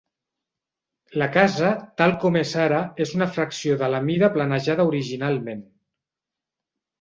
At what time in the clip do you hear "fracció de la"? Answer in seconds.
3.35-4.01